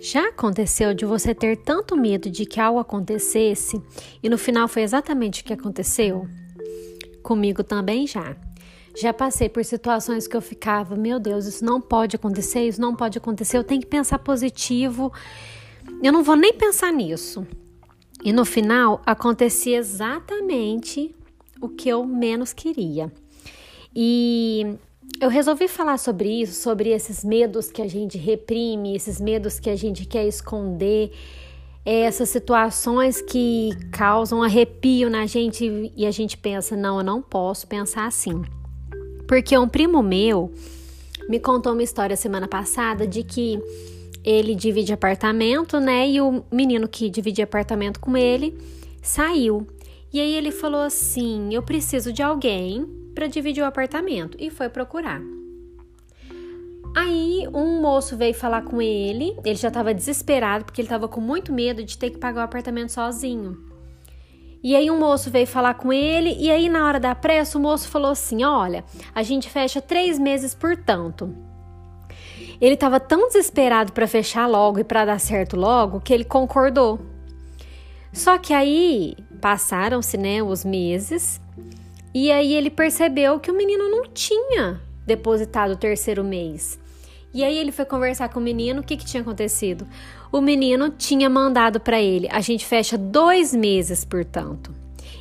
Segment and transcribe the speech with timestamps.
[0.00, 3.82] Já aconteceu de você ter tanto medo de que algo acontecesse
[4.22, 6.28] e no final foi exatamente o que aconteceu?
[7.22, 8.36] Comigo também já.
[8.96, 12.94] Já passei por situações que eu ficava, meu Deus, isso não pode acontecer, isso não
[12.94, 15.12] pode acontecer, eu tenho que pensar positivo.
[16.02, 17.46] Eu não vou nem pensar nisso.
[18.24, 21.14] E no final acontecia exatamente
[21.60, 23.12] o que eu menos queria.
[23.94, 24.76] E
[25.20, 29.68] eu resolvi falar sobre isso, sobre esses medos que a gente reprime, esses medos que
[29.68, 31.10] a gente quer esconder,
[31.84, 37.66] essas situações que causam arrepio na gente e a gente pensa: não, eu não posso
[37.66, 38.42] pensar assim.
[39.26, 40.52] Porque um primo meu
[41.28, 43.60] me contou uma história semana passada de que
[44.24, 46.08] ele divide apartamento, né?
[46.08, 48.56] E o menino que dividia apartamento com ele
[49.02, 49.66] saiu.
[50.12, 54.68] E aí ele falou assim: eu preciso de alguém para dividir o apartamento e foi
[54.68, 55.20] procurar.
[56.96, 61.20] Aí um moço veio falar com ele, ele já estava desesperado porque ele estava com
[61.20, 63.58] muito medo de ter que pagar o apartamento sozinho.
[64.62, 67.60] E aí um moço veio falar com ele e aí na hora da pressa o
[67.60, 71.34] moço falou assim, olha, a gente fecha três meses por tanto.
[72.60, 77.00] Ele estava tão desesperado para fechar logo e para dar certo logo que ele concordou.
[78.12, 81.40] Só que aí passaram-se né, os meses
[82.26, 86.76] e aí ele percebeu que o menino não tinha depositado o terceiro mês.
[87.32, 89.86] E aí ele foi conversar com o menino, o que, que tinha acontecido?
[90.32, 94.74] O menino tinha mandado para ele, a gente fecha dois meses, portanto.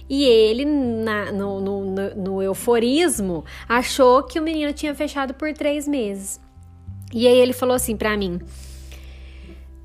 [0.10, 5.54] E ele, na, no, no, no, no euforismo, achou que o menino tinha fechado por
[5.54, 6.42] três meses.
[7.14, 8.40] E aí ele falou assim para mim: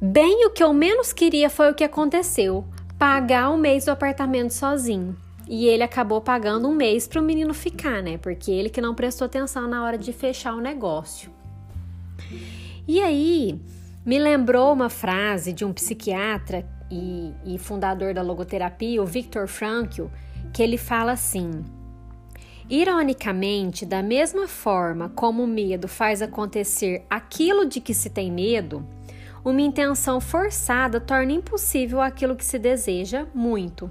[0.01, 2.65] Bem, o que eu menos queria foi o que aconteceu:
[2.99, 5.15] pagar o mês do apartamento sozinho.
[5.49, 8.19] E ele acabou pagando um mês para o menino ficar, né?
[8.19, 11.31] Porque ele que não prestou atenção na hora de fechar o negócio.
[12.87, 13.61] E aí,
[14.05, 20.07] me lembrou uma frase de um psiquiatra e, e fundador da logoterapia, o Viktor Frankl,
[20.53, 21.65] que ele fala assim:
[22.69, 28.87] Ironicamente, da mesma forma como o medo faz acontecer aquilo de que se tem medo,
[29.45, 33.91] uma intenção forçada torna impossível aquilo que se deseja muito.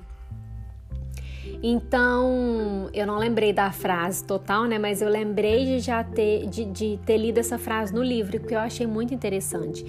[1.64, 4.80] Então, eu não lembrei da frase total, né?
[4.80, 8.54] Mas eu lembrei de já ter, de, de ter lido essa frase no livro, que
[8.54, 9.86] eu achei muito interessante.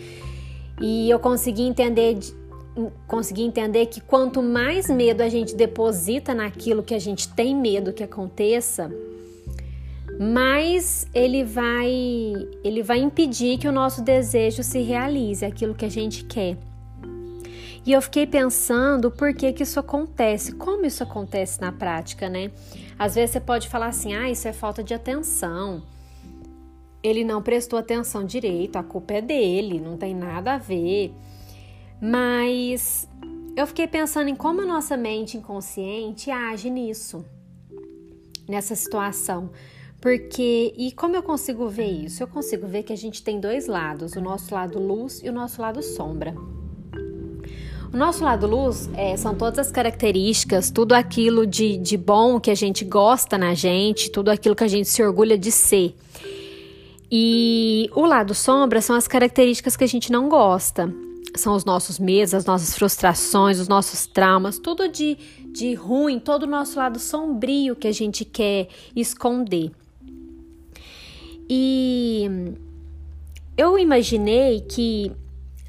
[0.81, 2.19] E eu consegui entender,
[3.07, 7.93] consegui entender que quanto mais medo a gente deposita naquilo que a gente tem medo
[7.93, 8.91] que aconteça,
[10.19, 11.91] mais ele vai,
[12.63, 16.57] ele vai impedir que o nosso desejo se realize, aquilo que a gente quer.
[17.85, 22.53] E eu fiquei pensando por que, que isso acontece, como isso acontece na prática, né?
[22.97, 25.83] Às vezes você pode falar assim, ah, isso é falta de atenção.
[27.03, 31.13] Ele não prestou atenção direito, a culpa é dele, não tem nada a ver.
[32.01, 33.09] Mas
[33.57, 37.25] eu fiquei pensando em como a nossa mente inconsciente age nisso,
[38.49, 39.51] nessa situação.
[40.01, 42.23] Porque, e como eu consigo ver isso?
[42.23, 45.33] Eu consigo ver que a gente tem dois lados, o nosso lado luz e o
[45.33, 46.35] nosso lado sombra.
[47.93, 52.51] O nosso lado luz é, são todas as características, tudo aquilo de, de bom que
[52.51, 55.95] a gente gosta na gente, tudo aquilo que a gente se orgulha de ser.
[57.11, 60.91] E o lado sombra são as características que a gente não gosta.
[61.37, 65.19] São os nossos medos, as nossas frustrações, os nossos traumas, tudo de,
[65.53, 69.71] de ruim, todo o nosso lado sombrio que a gente quer esconder.
[71.47, 72.55] E
[73.55, 75.13] eu imaginei que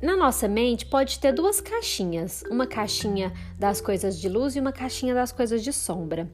[0.03, 4.73] na nossa mente pode ter duas caixinhas, uma caixinha das coisas de luz e uma
[4.73, 6.29] caixinha das coisas de sombra.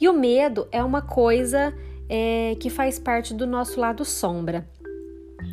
[0.00, 1.74] E o medo é uma coisa
[2.08, 4.66] é, que faz parte do nosso lado sombra.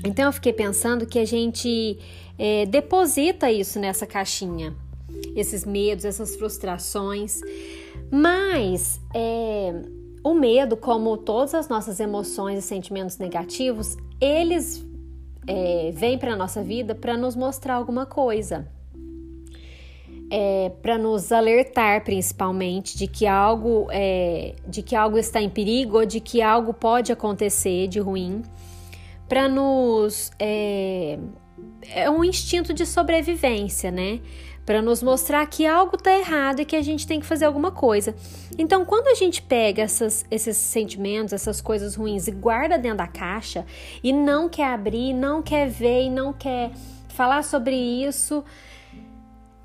[0.05, 1.99] Então eu fiquei pensando que a gente
[2.39, 4.73] é, deposita isso nessa caixinha,
[5.35, 7.41] esses medos, essas frustrações,
[8.09, 9.73] mas é,
[10.23, 14.86] o medo, como todas as nossas emoções e sentimentos negativos, eles
[15.47, 18.67] é, vem para nossa vida para nos mostrar alguma coisa.
[20.29, 25.99] É, para nos alertar principalmente de que algo é, de que algo está em perigo
[25.99, 28.41] ou de que algo pode acontecer de ruim
[29.29, 31.17] para nos é,
[31.95, 34.19] é um instinto de sobrevivência né
[34.67, 37.71] para nos mostrar que algo está errado e que a gente tem que fazer alguma
[37.71, 38.13] coisa.
[38.57, 43.07] Então, quando a gente pega essas, esses sentimentos, essas coisas ruins e guarda dentro da
[43.07, 43.65] caixa
[44.03, 46.71] e não quer abrir, não quer ver e não quer
[47.07, 48.43] falar sobre isso,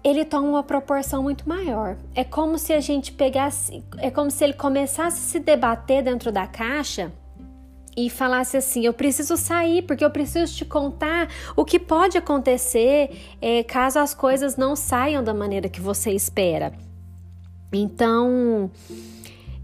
[0.04, 1.96] ele toma uma proporção muito maior.
[2.14, 6.30] É como se a gente pegasse, é como se ele começasse a se debater dentro
[6.30, 7.10] da caixa
[7.96, 13.10] e falasse assim: Eu preciso sair porque eu preciso te contar o que pode acontecer
[13.40, 16.72] é, caso as coisas não saiam da maneira que você espera.
[17.72, 18.70] Então,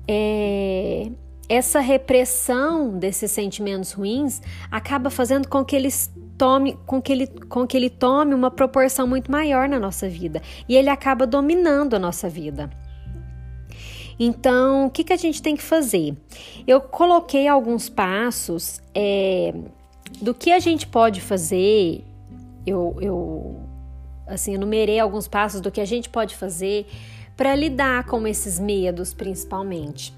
[0.07, 1.11] é,
[1.49, 4.41] essa repressão desses sentimentos ruins
[4.71, 9.07] acaba fazendo com que eles tome, com que ele, com que ele tome uma proporção
[9.07, 12.71] muito maior na nossa vida e ele acaba dominando a nossa vida.
[14.19, 16.17] Então, o que, que a gente tem que fazer?
[16.67, 19.55] Eu coloquei alguns passos é,
[20.21, 22.05] do que a gente pode fazer.
[22.67, 23.61] Eu, eu
[24.27, 26.87] assim, enumerei alguns passos do que a gente pode fazer
[27.37, 30.13] para lidar com esses medos, principalmente.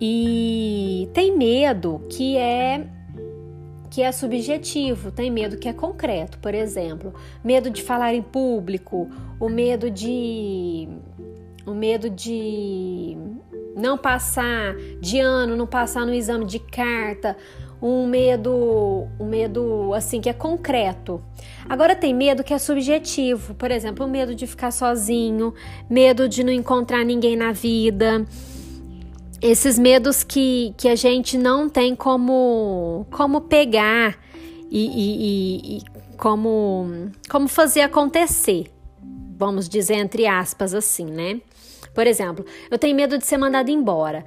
[0.00, 2.86] E tem medo que é
[3.90, 7.12] que é subjetivo, tem medo que é concreto, por exemplo,
[7.42, 9.10] medo de falar em público,
[9.40, 10.88] o medo de
[11.66, 13.16] o medo de
[13.76, 17.36] não passar de ano, não passar no exame de carta,
[17.82, 21.22] um medo, um medo assim que é concreto.
[21.68, 25.54] Agora tem medo que é subjetivo, por exemplo, o medo de ficar sozinho,
[25.88, 28.24] medo de não encontrar ninguém na vida.
[29.40, 34.18] Esses medos que, que a gente não tem como, como pegar
[34.70, 35.82] e, e, e
[36.18, 38.70] como, como fazer acontecer,
[39.40, 41.40] vamos dizer entre aspas assim, né?
[41.94, 44.22] Por exemplo, eu tenho medo de ser mandado embora.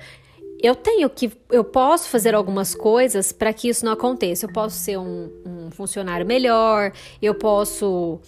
[0.62, 4.48] Eu tenho que, eu posso fazer algumas coisas para que isso não aconteça.
[4.48, 8.20] Eu posso ser um, um funcionário melhor, eu posso,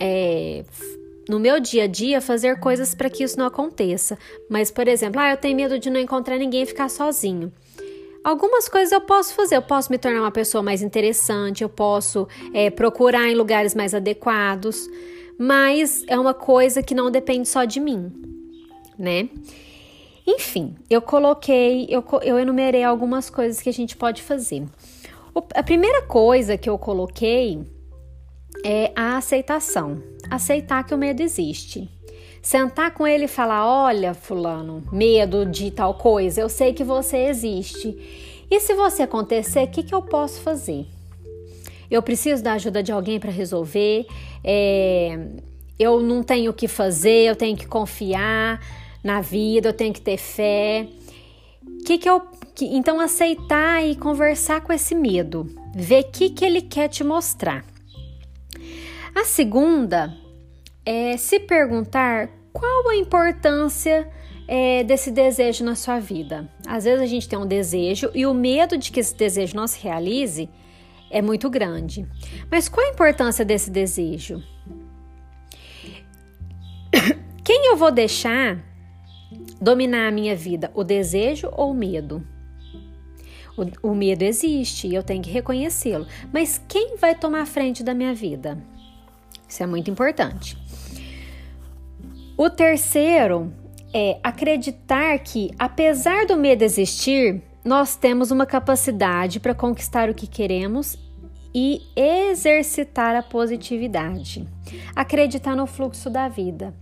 [0.00, 0.64] é,
[1.28, 4.16] no meu dia a dia, fazer coisas para que isso não aconteça.
[4.48, 7.52] Mas, por exemplo, ah, eu tenho medo de não encontrar ninguém e ficar sozinho.
[8.24, 12.26] Algumas coisas eu posso fazer, eu posso me tornar uma pessoa mais interessante, eu posso
[12.54, 14.88] é, procurar em lugares mais adequados,
[15.38, 18.12] mas é uma coisa que não depende só de mim
[19.02, 19.28] né?
[20.24, 24.64] Enfim, eu coloquei, eu, eu enumerei algumas coisas que a gente pode fazer.
[25.34, 27.60] O, a primeira coisa que eu coloquei
[28.64, 30.00] é a aceitação.
[30.30, 31.90] Aceitar que o medo existe.
[32.40, 37.26] Sentar com ele e falar: Olha, Fulano, medo de tal coisa, eu sei que você
[37.26, 38.46] existe.
[38.48, 40.86] E se você acontecer, o que, que eu posso fazer?
[41.92, 44.06] Eu preciso da ajuda de alguém para resolver.
[44.42, 45.28] É,
[45.78, 48.58] eu não tenho o que fazer, eu tenho que confiar
[49.04, 50.88] na vida, eu tenho que ter fé.
[51.84, 52.22] Que que eu,
[52.54, 57.04] que, então aceitar e conversar com esse medo, ver o que, que ele quer te
[57.04, 57.62] mostrar.
[59.14, 60.16] A segunda
[60.86, 64.08] é se perguntar qual a importância
[64.48, 66.48] é, desse desejo na sua vida.
[66.66, 69.66] Às vezes a gente tem um desejo e o medo de que esse desejo não
[69.66, 70.48] se realize
[71.12, 72.08] é muito grande.
[72.50, 74.42] Mas qual a importância desse desejo?
[77.44, 78.58] Quem eu vou deixar
[79.60, 82.26] dominar a minha vida, o desejo ou o medo?
[83.56, 87.82] O, o medo existe e eu tenho que reconhecê-lo, mas quem vai tomar a frente
[87.82, 88.58] da minha vida?
[89.46, 90.56] Isso é muito importante.
[92.34, 93.52] O terceiro
[93.92, 100.26] é acreditar que, apesar do medo existir, nós temos uma capacidade para conquistar o que
[100.26, 100.96] queremos
[101.54, 104.46] e exercitar a positividade.
[104.96, 106.74] Acreditar no fluxo da vida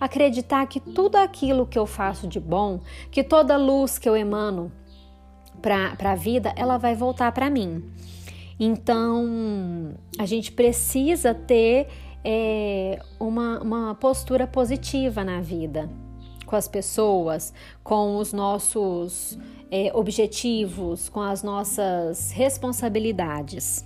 [0.00, 4.70] acreditar que tudo aquilo que eu faço de bom, que toda luz que eu emano
[5.60, 7.82] para a vida, ela vai voltar para mim.
[8.58, 11.88] Então, a gente precisa ter
[12.22, 15.88] é, uma, uma postura positiva na vida,
[16.44, 19.38] com as pessoas, com os nossos
[19.74, 23.84] é, objetivos, com as nossas responsabilidades.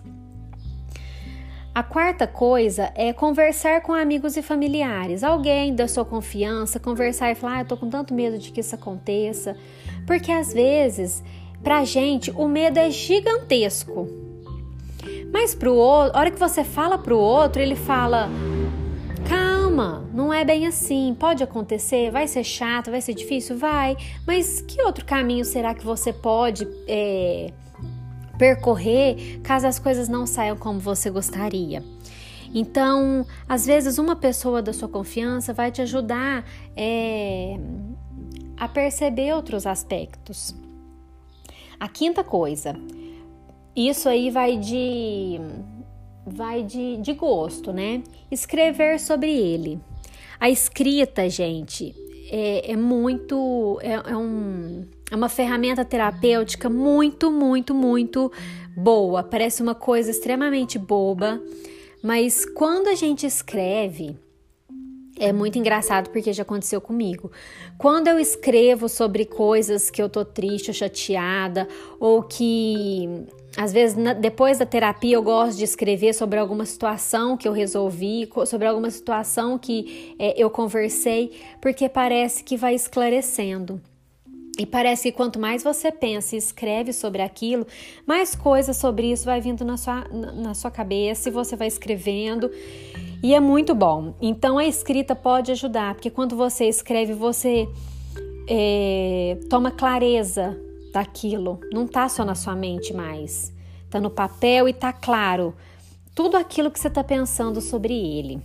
[1.74, 7.34] A quarta coisa é conversar com amigos e familiares, alguém da sua confiança, conversar e
[7.34, 9.56] falar: ah, eu tô com tanto medo de que isso aconteça.
[10.06, 11.24] Porque às vezes,
[11.62, 14.06] pra gente, o medo é gigantesco.
[15.32, 18.28] Mas pro outro, a hora que você fala pro outro, ele fala:
[19.78, 24.60] calma, não é bem assim, pode acontecer, vai ser chato, vai ser difícil, vai, mas
[24.60, 26.66] que outro caminho será que você pode.
[26.86, 27.52] É,
[28.36, 31.82] percorrer caso as coisas não saiam como você gostaria.
[32.54, 36.44] Então, às vezes, uma pessoa da sua confiança vai te ajudar
[36.76, 37.58] é,
[38.56, 40.54] a perceber outros aspectos.
[41.80, 42.76] A quinta coisa,
[43.74, 45.40] isso aí vai de
[46.28, 48.02] vai de, de gosto, né?
[48.30, 49.80] Escrever sobre ele.
[50.40, 51.94] A escrita, gente,
[52.30, 53.78] é, é muito.
[53.82, 58.30] É, é, um, é uma ferramenta terapêutica muito, muito, muito
[58.76, 59.22] boa.
[59.22, 61.42] Parece uma coisa extremamente boba,
[62.02, 64.16] mas quando a gente escreve,
[65.18, 67.30] é muito engraçado porque já aconteceu comigo.
[67.76, 71.66] Quando eu escrevo sobre coisas que eu tô triste ou chateada,
[71.98, 73.26] ou que
[73.56, 77.52] às vezes na, depois da terapia eu gosto de escrever sobre alguma situação que eu
[77.52, 83.80] resolvi, sobre alguma situação que é, eu conversei, porque parece que vai esclarecendo.
[84.58, 87.64] E parece que quanto mais você pensa e escreve sobre aquilo,
[88.04, 92.50] mais coisas sobre isso vai vindo na sua, na sua cabeça e você vai escrevendo.
[93.22, 94.14] E é muito bom.
[94.20, 97.68] Então a escrita pode ajudar, porque quando você escreve, você
[98.48, 100.58] é, toma clareza
[100.92, 101.60] daquilo.
[101.72, 103.52] Não tá só na sua mente mais.
[103.90, 105.54] Tá no papel e tá claro
[106.14, 108.40] tudo aquilo que você está pensando sobre ele.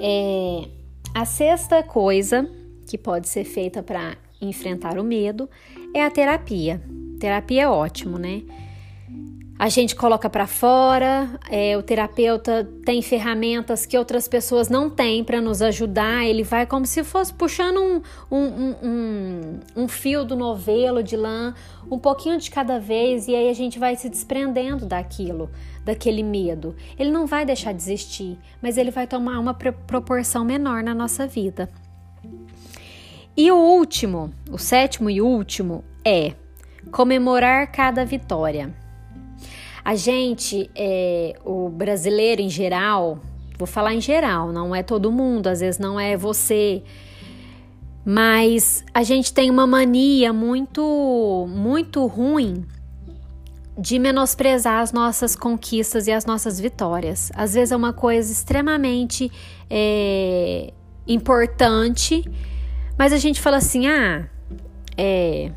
[0.00, 0.68] É,
[1.14, 2.50] a sexta coisa
[2.88, 5.48] que pode ser feita para enfrentar o medo
[5.94, 6.80] é a terapia.
[7.20, 8.42] Terapia é ótimo, né?
[9.60, 15.22] A gente coloca para fora, é, o terapeuta tem ferramentas que outras pessoas não têm
[15.22, 16.24] para nos ajudar.
[16.24, 18.00] Ele vai como se fosse puxando um,
[18.34, 21.54] um, um, um, fio do novelo de lã,
[21.90, 25.50] um pouquinho de cada vez, e aí a gente vai se desprendendo daquilo,
[25.84, 26.74] daquele medo.
[26.98, 31.26] Ele não vai deixar de existir, mas ele vai tomar uma proporção menor na nossa
[31.26, 31.68] vida.
[33.36, 36.32] E o último, o sétimo e último é
[36.90, 38.74] comemorar cada vitória.
[39.84, 43.18] A gente, é, o brasileiro em geral,
[43.58, 46.82] vou falar em geral, não é todo mundo, às vezes não é você,
[48.04, 52.64] mas a gente tem uma mania muito, muito ruim
[53.78, 57.32] de menosprezar as nossas conquistas e as nossas vitórias.
[57.34, 59.30] Às vezes é uma coisa extremamente
[59.70, 60.72] é,
[61.06, 62.24] importante
[63.00, 64.28] mas a gente fala assim: ah,
[64.94, 65.50] é.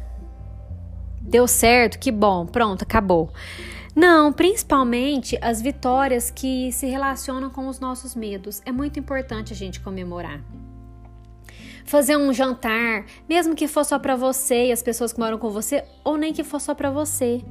[1.20, 3.34] Deu certo, que bom, pronto, acabou.
[3.96, 8.60] Não, principalmente as vitórias que se relacionam com os nossos medos.
[8.66, 10.42] É muito importante a gente comemorar.
[11.86, 15.52] Fazer um jantar, mesmo que for só para você e as pessoas que moram com
[15.52, 17.44] você, ou nem que for só para você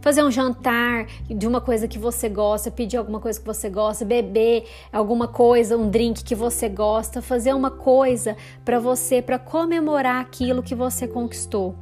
[0.00, 4.04] fazer um jantar de uma coisa que você gosta, pedir alguma coisa que você gosta,
[4.04, 10.20] beber alguma coisa, um drink que você gosta, fazer uma coisa para você, para comemorar
[10.20, 11.74] aquilo que você conquistou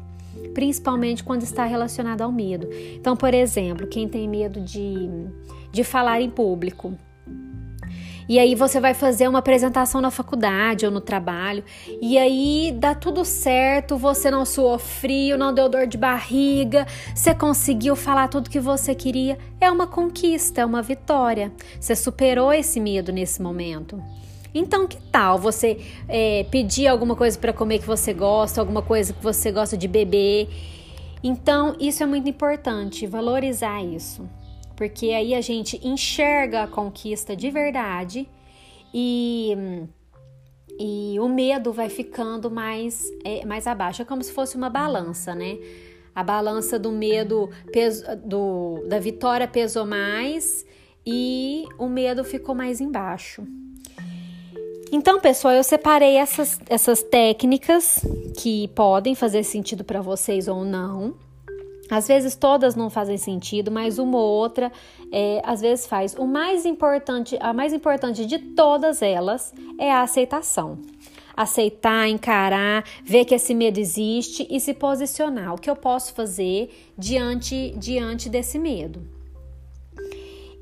[0.55, 2.69] principalmente quando está relacionado ao medo.
[2.95, 5.09] Então, por exemplo, quem tem medo de,
[5.71, 6.97] de falar em público,
[8.29, 11.63] e aí você vai fazer uma apresentação na faculdade ou no trabalho,
[12.03, 17.33] e aí dá tudo certo, você não suou frio, não deu dor de barriga, você
[17.33, 19.39] conseguiu falar tudo que você queria.
[19.61, 21.53] É uma conquista, é uma vitória.
[21.81, 24.03] Você superou esse medo nesse momento.
[24.59, 29.13] Então, que tal você é, pedir alguma coisa para comer que você gosta, alguma coisa
[29.13, 30.49] que você gosta de beber?
[31.23, 34.29] Então, isso é muito importante, valorizar isso
[34.77, 38.29] porque aí a gente enxerga a conquista de verdade
[38.93, 39.57] e,
[40.79, 44.03] e o medo vai ficando mais, é, mais abaixo.
[44.03, 45.59] É como se fosse uma balança, né?
[46.15, 50.65] A balança do medo peso, do, da vitória pesou mais
[51.05, 53.47] e o medo ficou mais embaixo.
[54.93, 58.05] Então, pessoal, eu separei essas, essas técnicas
[58.39, 61.15] que podem fazer sentido para vocês ou não.
[61.91, 64.73] Às vezes todas não fazem sentido, mas uma ou outra
[65.13, 66.15] é, às vezes faz.
[66.15, 70.79] O mais importante, a mais importante de todas elas é a aceitação.
[71.37, 75.55] Aceitar, encarar, ver que esse medo existe e se posicionar.
[75.55, 79.03] O que eu posso fazer diante, diante desse medo?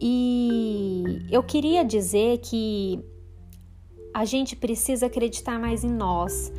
[0.00, 3.02] E eu queria dizer que
[4.14, 6.52] a gente precisa acreditar mais em nós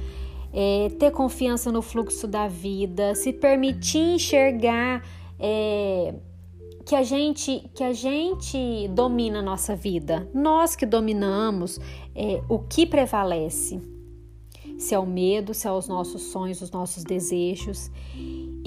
[0.55, 5.05] é, ter confiança no fluxo da vida, se permitir enxergar
[5.37, 6.15] é,
[6.85, 11.77] que a gente que a gente domina a nossa vida, nós que dominamos
[12.15, 13.81] é, o que prevalece,
[14.77, 17.91] se é o medo, se é os nossos sonhos, os nossos desejos.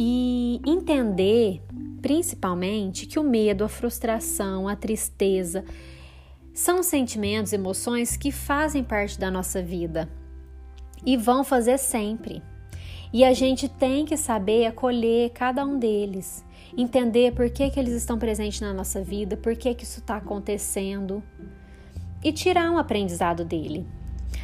[0.00, 1.62] E entender
[2.02, 5.64] principalmente que o medo, a frustração, a tristeza
[6.58, 10.08] são sentimentos, emoções que fazem parte da nossa vida
[11.06, 12.42] e vão fazer sempre.
[13.12, 16.44] E a gente tem que saber acolher cada um deles,
[16.76, 20.16] entender por que, que eles estão presentes na nossa vida, por que, que isso está
[20.16, 21.22] acontecendo
[22.24, 23.86] e tirar um aprendizado dele.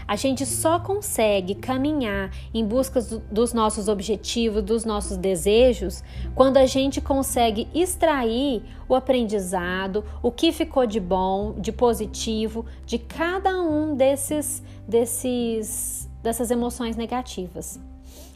[0.07, 6.03] A gente só consegue caminhar em busca dos nossos objetivos, dos nossos desejos,
[6.35, 12.99] quando a gente consegue extrair o aprendizado, o que ficou de bom, de positivo, de
[12.99, 17.79] cada um desses, desses dessas emoções negativas.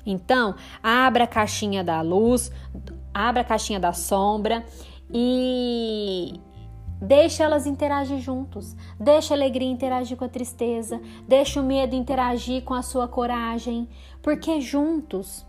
[0.04, 2.52] Então, abra a caixinha da luz,
[3.12, 4.64] abra a caixinha da sombra
[5.12, 6.38] e
[7.00, 8.76] Deixa elas interagir juntos.
[8.98, 11.00] Deixa a alegria interagir com a tristeza.
[11.26, 13.88] Deixa o medo interagir com a sua coragem.
[14.22, 15.46] Porque juntos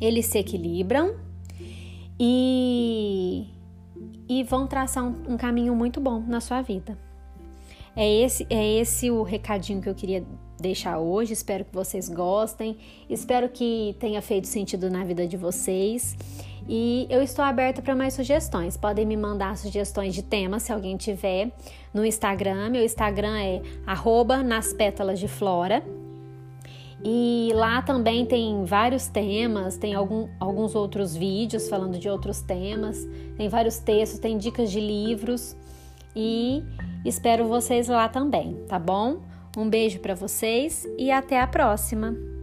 [0.00, 1.16] eles se equilibram
[2.18, 3.46] e,
[4.28, 6.96] e vão traçar um, um caminho muito bom na sua vida.
[7.96, 10.24] É esse, é esse o recadinho que eu queria
[10.60, 11.32] deixar hoje.
[11.32, 12.76] Espero que vocês gostem.
[13.10, 16.16] Espero que tenha feito sentido na vida de vocês.
[16.68, 18.76] E eu estou aberta para mais sugestões.
[18.76, 21.50] Podem me mandar sugestões de temas se alguém tiver
[21.94, 22.68] no Instagram.
[22.68, 23.62] Meu Instagram é
[24.44, 25.82] nas pétalas de flora.
[27.02, 33.08] E lá também tem vários temas, tem algum, alguns outros vídeos falando de outros temas,
[33.36, 35.56] tem vários textos, tem dicas de livros
[36.14, 36.64] e
[37.04, 39.20] espero vocês lá também, tá bom?
[39.56, 42.37] Um beijo para vocês e até a próxima!